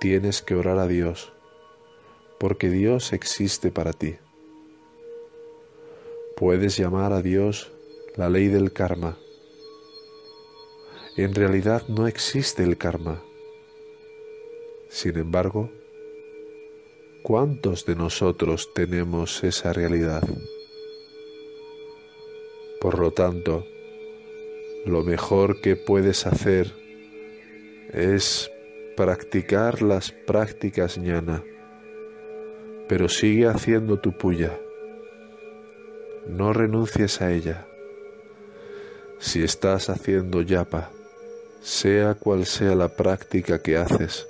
tienes 0.00 0.42
que 0.42 0.56
orar 0.56 0.80
a 0.80 0.88
Dios, 0.88 1.32
porque 2.40 2.70
Dios 2.70 3.12
existe 3.12 3.70
para 3.70 3.92
ti. 3.92 4.16
Puedes 6.38 6.76
llamar 6.76 7.12
a 7.12 7.20
Dios 7.20 7.72
la 8.14 8.30
ley 8.30 8.46
del 8.46 8.72
karma. 8.72 9.18
En 11.16 11.34
realidad 11.34 11.88
no 11.88 12.06
existe 12.06 12.62
el 12.62 12.76
karma. 12.78 13.20
Sin 14.88 15.18
embargo, 15.18 15.68
¿cuántos 17.24 17.86
de 17.86 17.96
nosotros 17.96 18.70
tenemos 18.72 19.42
esa 19.42 19.72
realidad? 19.72 20.22
Por 22.80 23.00
lo 23.00 23.10
tanto, 23.10 23.66
lo 24.86 25.02
mejor 25.02 25.60
que 25.60 25.74
puedes 25.74 26.24
hacer 26.24 26.72
es 27.92 28.48
practicar 28.96 29.82
las 29.82 30.12
prácticas 30.12 30.98
ñana, 30.98 31.42
pero 32.88 33.08
sigue 33.08 33.48
haciendo 33.48 33.98
tu 33.98 34.16
puya 34.16 34.56
no 36.28 36.52
renuncies 36.52 37.20
a 37.20 37.32
ella. 37.32 37.66
Si 39.18 39.42
estás 39.42 39.88
haciendo 39.88 40.42
yapa, 40.42 40.90
sea 41.62 42.14
cual 42.14 42.46
sea 42.46 42.74
la 42.74 42.88
práctica 42.88 43.60
que 43.60 43.76
haces, 43.76 44.26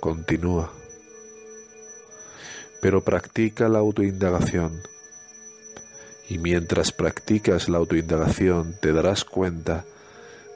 continúa. 0.00 0.70
Pero 2.82 3.02
practica 3.02 3.68
la 3.68 3.78
autoindagación. 3.78 4.82
Y 6.28 6.38
mientras 6.38 6.92
practicas 6.92 7.68
la 7.68 7.78
autoindagación 7.78 8.76
te 8.80 8.92
darás 8.92 9.24
cuenta 9.24 9.84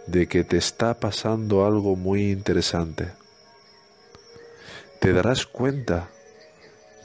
de 0.07 0.27
que 0.27 0.45
te 0.45 0.57
está 0.57 0.99
pasando 0.99 1.65
algo 1.65 1.97
muy 1.97 2.31
interesante. 2.31 3.13
Te 5.01 5.13
darás 5.13 5.47
cuenta 5.47 6.11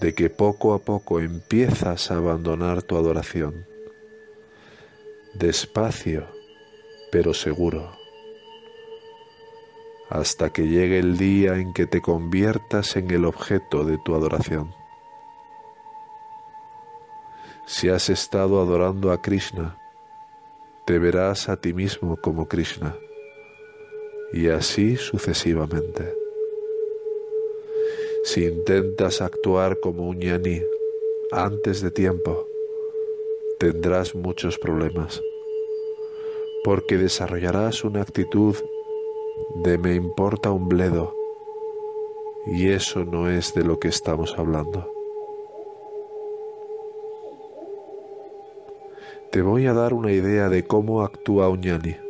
de 0.01 0.13
que 0.13 0.29
poco 0.29 0.73
a 0.73 0.79
poco 0.79 1.19
empiezas 1.19 2.12
a 2.12 2.17
abandonar 2.17 2.84
tu 2.84 2.97
adoración, 2.97 3.65
despacio 5.34 6.27
pero 7.12 7.34
seguro, 7.34 7.91
hasta 10.10 10.49
que 10.51 10.67
llegue 10.67 10.99
el 10.99 11.17
día 11.17 11.55
en 11.55 11.73
que 11.73 11.86
te 11.86 12.01
conviertas 12.01 12.97
en 12.97 13.10
el 13.10 13.23
objeto 13.23 13.86
de 13.86 13.97
tu 13.99 14.15
adoración. 14.15 14.75
Si 17.65 17.88
has 17.88 18.10
estado 18.10 18.62
adorando 18.62 19.13
a 19.13 19.21
Krishna, 19.21 19.77
te 20.86 20.99
verás 20.99 21.47
a 21.47 21.55
ti 21.55 21.73
mismo 21.73 22.17
como 22.17 22.49
Krishna, 22.49 22.95
y 24.34 24.49
así 24.49 24.97
sucesivamente. 24.97 26.24
Si 28.25 28.43
intentas 28.43 29.21
actuar 29.21 29.79
como 29.79 30.09
un 30.09 30.17
ñaní 30.17 30.63
antes 31.31 31.83
de 31.83 31.91
tiempo, 31.91 32.47
tendrás 33.59 34.15
muchos 34.15 34.57
problemas, 34.57 35.21
porque 36.63 36.97
desarrollarás 36.97 37.83
una 37.83 38.01
actitud 38.01 38.55
de 39.63 39.77
me 39.77 39.93
importa 39.93 40.49
un 40.49 40.67
bledo, 40.67 41.15
y 42.47 42.69
eso 42.69 43.05
no 43.05 43.29
es 43.29 43.53
de 43.53 43.63
lo 43.63 43.77
que 43.77 43.89
estamos 43.89 44.33
hablando. 44.39 44.91
Te 49.29 49.43
voy 49.43 49.67
a 49.67 49.73
dar 49.73 49.93
una 49.93 50.11
idea 50.11 50.49
de 50.49 50.65
cómo 50.65 51.03
actúa 51.03 51.47
Uñani. 51.49 52.05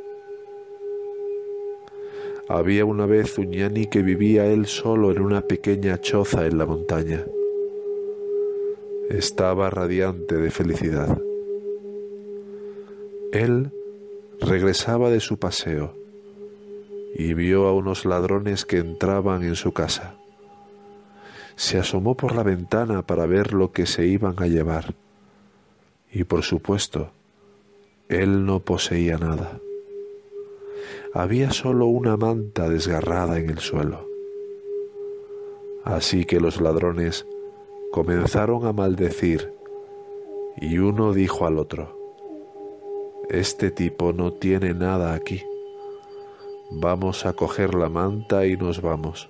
Había 2.48 2.86
una 2.86 3.08
vez 3.08 3.40
un 3.40 3.50
ñani 3.50 3.88
que 3.88 4.04
vivía 4.04 4.46
él 4.46 4.68
solo 4.68 5.12
en 5.12 5.20
una 5.20 5.42
pequeña 5.42 6.00
choza 6.00 6.46
en 6.46 6.60
la 6.60 6.68
montaña. 6.68 7.26
Estaba 9.10 9.72
radiante 9.72 10.36
de 10.36 10.52
felicidad. 10.52 11.20
Él 13.32 13.72
regresaba 14.40 15.10
de 15.10 15.22
su 15.22 15.40
paseo 15.40 15.96
y 17.16 17.34
vio 17.34 17.66
a 17.66 17.74
unos 17.74 18.06
ladrones 18.06 18.64
que 18.66 18.78
entraban 18.78 19.44
en 19.44 19.56
su 19.56 19.74
casa. 19.74 20.16
Se 21.56 21.80
asomó 21.80 22.16
por 22.16 22.36
la 22.36 22.44
ventana 22.44 23.02
para 23.02 23.26
ver 23.26 23.54
lo 23.54 23.72
que 23.72 23.88
se 23.88 24.06
iban 24.06 24.36
a 24.38 24.46
llevar. 24.46 24.94
Y 26.12 26.26
por 26.26 26.44
supuesto, 26.44 27.10
él 28.08 28.46
no 28.46 28.60
poseía 28.60 29.18
nada 29.18 29.60
había 31.16 31.52
solo 31.52 31.86
una 31.86 32.18
manta 32.18 32.68
desgarrada 32.68 33.40
en 33.40 33.50
el 33.50 33.60
suelo. 33.60 34.10
Así 35.86 36.26
que 36.26 36.42
los 36.42 36.60
ladrones 36.60 37.26
comenzaron 37.94 38.66
a 38.66 38.74
maldecir 38.74 39.54
y 40.58 40.78
uno 40.80 41.14
dijo 41.14 41.48
al 41.48 41.58
otro, 41.58 41.98
Este 43.30 43.72
tipo 43.72 44.12
no 44.12 44.34
tiene 44.34 44.74
nada 44.74 45.14
aquí. 45.14 45.42
Vamos 46.72 47.26
a 47.26 47.32
coger 47.32 47.76
la 47.76 47.88
manta 47.88 48.46
y 48.46 48.58
nos 48.58 48.82
vamos. 48.82 49.30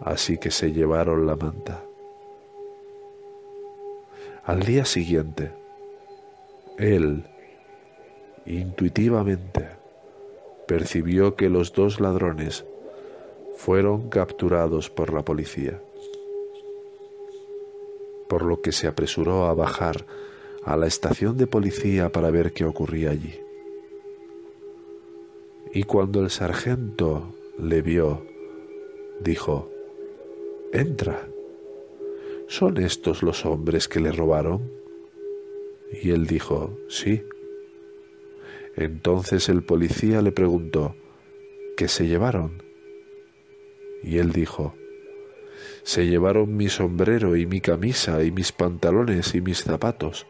Así 0.00 0.38
que 0.38 0.50
se 0.50 0.72
llevaron 0.72 1.26
la 1.26 1.36
manta. 1.36 1.84
Al 4.42 4.60
día 4.60 4.86
siguiente, 4.86 5.52
él, 6.78 7.26
intuitivamente, 8.46 9.81
percibió 10.72 11.36
que 11.36 11.50
los 11.50 11.74
dos 11.74 12.00
ladrones 12.00 12.64
fueron 13.56 14.08
capturados 14.08 14.88
por 14.88 15.12
la 15.12 15.22
policía, 15.22 15.82
por 18.26 18.42
lo 18.42 18.62
que 18.62 18.72
se 18.72 18.86
apresuró 18.86 19.44
a 19.44 19.52
bajar 19.52 20.06
a 20.64 20.78
la 20.78 20.86
estación 20.86 21.36
de 21.36 21.46
policía 21.46 22.10
para 22.10 22.30
ver 22.30 22.54
qué 22.54 22.64
ocurría 22.64 23.10
allí. 23.10 23.38
Y 25.74 25.82
cuando 25.82 26.22
el 26.22 26.30
sargento 26.30 27.34
le 27.58 27.82
vio, 27.82 28.22
dijo, 29.20 29.70
Entra. 30.72 31.28
¿Son 32.48 32.78
estos 32.78 33.22
los 33.22 33.44
hombres 33.44 33.88
que 33.88 34.00
le 34.00 34.10
robaron? 34.10 34.70
Y 36.02 36.12
él 36.12 36.26
dijo, 36.26 36.78
Sí. 36.88 37.24
Entonces 38.76 39.48
el 39.48 39.62
policía 39.62 40.22
le 40.22 40.32
preguntó, 40.32 40.96
¿qué 41.76 41.88
se 41.88 42.06
llevaron? 42.06 42.62
Y 44.02 44.18
él 44.18 44.32
dijo, 44.32 44.74
se 45.82 46.06
llevaron 46.06 46.56
mi 46.56 46.68
sombrero 46.68 47.36
y 47.36 47.46
mi 47.46 47.60
camisa 47.60 48.22
y 48.22 48.30
mis 48.30 48.52
pantalones 48.52 49.34
y 49.34 49.40
mis 49.40 49.62
zapatos. 49.62 50.26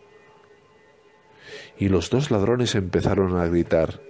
Y 1.79 1.89
los 1.89 2.11
dos 2.11 2.31
ladrones 2.31 2.75
empezaron 2.75 3.37
a 3.37 3.47
gritar, 3.47 4.01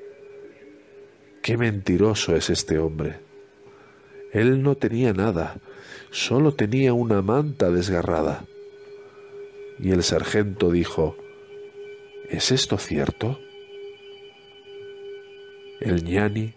qué 1.42 1.56
mentiroso 1.56 2.34
es 2.36 2.50
este 2.50 2.78
hombre. 2.78 3.20
Él 4.32 4.62
no 4.62 4.76
tenía 4.76 5.12
nada, 5.12 5.60
solo 6.10 6.54
tenía 6.54 6.94
una 6.94 7.22
manta 7.22 7.70
desgarrada. 7.70 8.44
Y 9.78 9.90
el 9.90 10.02
sargento 10.02 10.70
dijo, 10.70 11.16
¿Es 12.28 12.50
esto 12.50 12.78
cierto? 12.78 13.38
El 15.84 16.04
ñani 16.04 16.54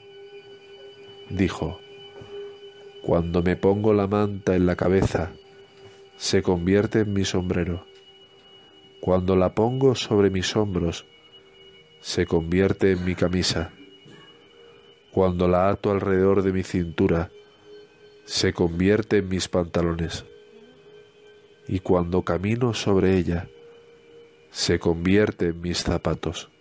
dijo, 1.32 1.80
cuando 3.02 3.42
me 3.42 3.56
pongo 3.56 3.92
la 3.92 4.06
manta 4.06 4.56
en 4.56 4.68
la 4.68 4.76
cabeza, 4.76 5.32
se 6.16 6.44
convierte 6.44 7.00
en 7.00 7.12
mi 7.12 7.26
sombrero. 7.26 7.88
Cuando 9.02 9.36
la 9.36 9.56
pongo 9.56 9.96
sobre 9.96 10.30
mis 10.30 10.56
hombros, 10.56 11.08
se 12.02 12.28
convierte 12.28 12.92
en 12.92 13.04
mi 13.04 13.16
camisa. 13.16 13.72
Cuando 15.10 15.48
la 15.48 15.70
ato 15.70 15.90
alrededor 15.90 16.44
de 16.44 16.54
mi 16.54 16.62
cintura, 16.62 17.32
se 18.26 18.54
convierte 18.54 19.18
en 19.18 19.30
mis 19.30 19.48
pantalones. 19.48 20.24
Y 21.68 21.80
cuando 21.80 22.22
camino 22.22 22.76
sobre 22.76 23.18
ella, 23.18 23.48
se 24.52 24.78
convierte 24.78 25.48
en 25.48 25.62
mis 25.62 25.80
zapatos. 25.80 26.52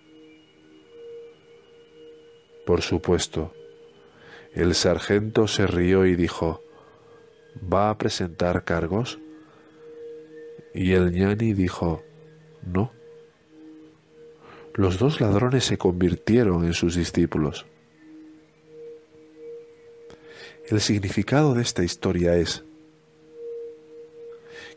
Por 2.64 2.82
supuesto. 2.82 3.52
El 4.54 4.74
sargento 4.74 5.48
se 5.48 5.66
rió 5.66 6.06
y 6.06 6.14
dijo, 6.14 6.62
¿Va 7.72 7.90
a 7.90 7.98
presentar 7.98 8.64
cargos? 8.64 9.18
Y 10.74 10.92
el 10.92 11.12
ñani 11.12 11.54
dijo, 11.54 12.02
no. 12.66 12.92
Los 14.74 14.98
dos 14.98 15.20
ladrones 15.20 15.64
se 15.64 15.78
convirtieron 15.78 16.64
en 16.64 16.74
sus 16.74 16.96
discípulos. 16.96 17.66
El 20.66 20.80
significado 20.80 21.54
de 21.54 21.62
esta 21.62 21.84
historia 21.84 22.36
es 22.36 22.64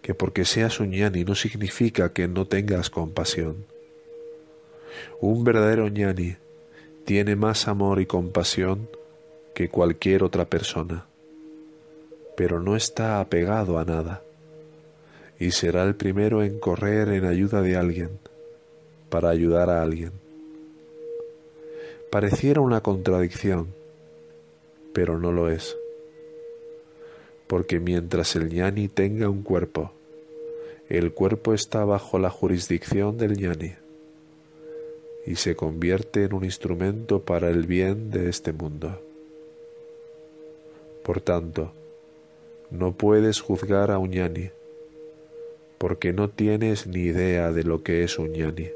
que 0.02 0.14
porque 0.14 0.46
seas 0.46 0.80
un 0.80 0.92
ñani 0.92 1.24
no 1.24 1.34
significa 1.34 2.14
que 2.14 2.28
no 2.28 2.46
tengas 2.46 2.90
compasión. 2.90 3.66
Un 5.20 5.44
verdadero 5.44 5.88
ñani 5.88 6.38
tiene 7.08 7.38
más 7.38 7.70
amor 7.70 8.02
y 8.02 8.06
compasión 8.06 8.90
que 9.56 9.70
cualquier 9.70 10.24
otra 10.24 10.44
persona, 10.44 11.06
pero 12.36 12.60
no 12.60 12.76
está 12.76 13.22
apegado 13.22 13.80
a 13.80 13.86
nada 13.86 14.24
y 15.40 15.52
será 15.52 15.86
el 15.86 15.96
primero 15.96 16.44
en 16.44 16.60
correr 16.60 17.08
en 17.08 17.24
ayuda 17.24 17.62
de 17.62 17.78
alguien, 17.78 18.10
para 19.10 19.30
ayudar 19.30 19.70
a 19.70 19.84
alguien. 19.84 20.12
Pareciera 22.12 22.60
una 22.60 22.82
contradicción, 22.82 23.68
pero 24.92 25.18
no 25.18 25.32
lo 25.32 25.50
es, 25.50 25.78
porque 27.48 27.80
mientras 27.80 28.36
el 28.36 28.54
ñani 28.54 28.90
tenga 28.90 29.30
un 29.30 29.44
cuerpo, 29.44 29.94
el 30.90 31.14
cuerpo 31.14 31.54
está 31.54 31.86
bajo 31.86 32.20
la 32.20 32.30
jurisdicción 32.30 33.18
del 33.18 33.38
ñani 33.38 33.87
y 35.28 35.36
se 35.36 35.58
convierte 35.58 36.24
en 36.24 36.34
un 36.34 36.46
instrumento 36.46 37.22
para 37.22 37.50
el 37.50 37.68
bien 37.68 38.12
de 38.12 38.30
este 38.30 38.54
mundo. 38.54 38.98
Por 41.04 41.20
tanto, 41.20 41.74
no 42.72 42.94
puedes 42.94 43.42
juzgar 43.42 43.92
a 43.92 44.00
Uñani, 44.00 44.52
porque 45.78 46.14
no 46.14 46.30
tienes 46.30 46.88
ni 46.88 47.02
idea 47.02 47.52
de 47.52 47.66
lo 47.66 47.84
que 47.84 48.06
es 48.06 48.18
Uñani. 48.18 48.70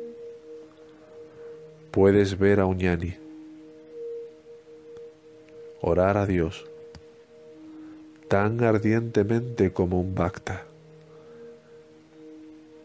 Puedes 1.91 2.37
ver 2.37 2.59
a 2.59 2.65
Uñani, 2.65 3.15
orar 5.79 6.17
a 6.17 6.25
Dios, 6.25 6.65
tan 8.27 8.61
ardientemente 8.61 9.71
como 9.71 10.01
un 10.01 10.15
bacta. 10.15 10.65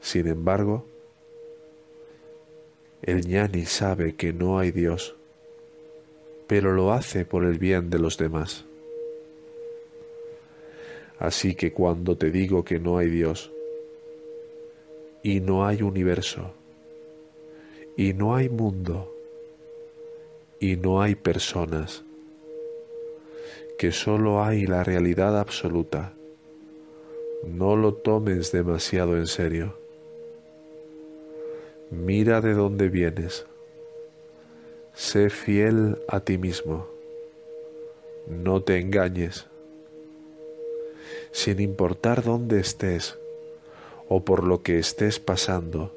Sin 0.00 0.28
embargo, 0.28 0.84
el 3.02 3.26
ñani 3.26 3.64
sabe 3.66 4.14
que 4.14 4.32
no 4.32 4.58
hay 4.58 4.70
Dios, 4.70 5.14
pero 6.46 6.72
lo 6.72 6.92
hace 6.92 7.24
por 7.24 7.44
el 7.44 7.58
bien 7.58 7.90
de 7.90 7.98
los 7.98 8.18
demás. 8.18 8.64
Así 11.18 11.54
que 11.54 11.72
cuando 11.72 12.16
te 12.16 12.30
digo 12.30 12.64
que 12.64 12.78
no 12.78 12.98
hay 12.98 13.08
Dios, 13.08 13.50
y 15.22 15.40
no 15.40 15.66
hay 15.66 15.82
universo, 15.82 16.52
y 17.96 18.12
no 18.12 18.36
hay 18.36 18.48
mundo, 18.48 19.12
y 20.60 20.76
no 20.76 21.00
hay 21.02 21.14
personas, 21.14 22.04
que 23.78 23.92
solo 23.92 24.42
hay 24.42 24.66
la 24.66 24.84
realidad 24.84 25.38
absoluta, 25.38 26.14
no 27.46 27.76
lo 27.76 27.94
tomes 27.94 28.52
demasiado 28.52 29.16
en 29.16 29.26
serio. 29.26 29.85
Mira 31.90 32.40
de 32.40 32.54
dónde 32.54 32.88
vienes. 32.88 33.46
Sé 34.92 35.30
fiel 35.30 35.98
a 36.08 36.20
ti 36.20 36.36
mismo. 36.36 36.88
No 38.26 38.60
te 38.60 38.80
engañes. 38.80 39.46
Sin 41.30 41.60
importar 41.60 42.24
dónde 42.24 42.58
estés 42.58 43.18
o 44.08 44.24
por 44.24 44.42
lo 44.42 44.62
que 44.62 44.78
estés 44.78 45.20
pasando, 45.20 45.92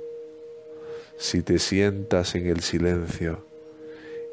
Si 1.18 1.42
te 1.42 1.60
sientas 1.60 2.34
en 2.36 2.48
el 2.48 2.62
silencio 2.62 3.44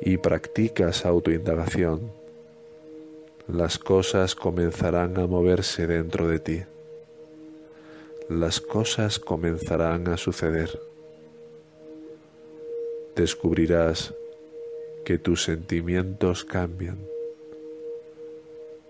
y 0.01 0.19
practicas 0.19 1.05
autoindagación, 1.05 2.12
las 3.49 3.81
cosas 3.81 4.37
comenzarán 4.37 5.19
a 5.19 5.27
moverse 5.27 5.88
dentro 5.88 6.29
de 6.29 6.38
ti. 6.38 6.62
Las 8.29 8.61
cosas 8.61 9.19
comenzarán 9.19 10.07
a 10.07 10.16
suceder. 10.16 10.86
Descubrirás 13.16 14.12
que 15.07 15.16
tus 15.16 15.44
sentimientos 15.44 16.44
cambian, 16.44 16.98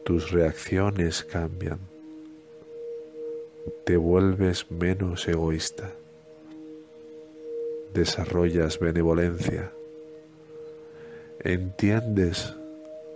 tus 0.04 0.32
reacciones 0.32 1.22
cambian, 1.22 1.78
te 3.84 3.96
vuelves 3.96 4.68
menos 4.70 5.28
egoísta, 5.28 5.92
desarrollas 7.94 8.80
benevolencia, 8.80 9.70
entiendes 11.38 12.52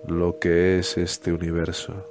lo 0.07 0.39
que 0.39 0.79
es 0.79 0.97
este 0.97 1.33
universo 1.33 2.07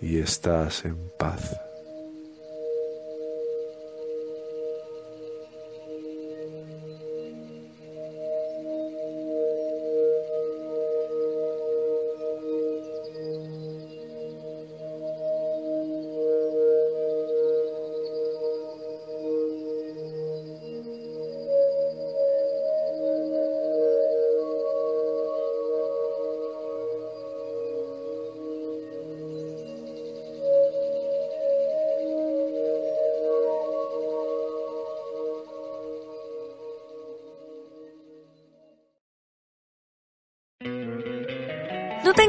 y 0.00 0.18
estás 0.18 0.86
en 0.86 0.96
paz. 1.18 1.60